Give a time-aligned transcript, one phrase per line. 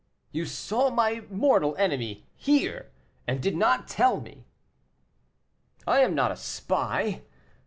[0.31, 2.89] "You saw my mortal enemy here,
[3.27, 4.45] and did not tell me?"
[5.85, 7.21] "I am not a spy.